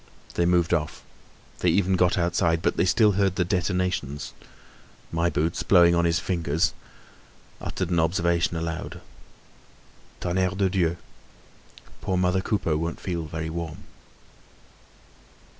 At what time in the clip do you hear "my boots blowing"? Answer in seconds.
5.11-5.93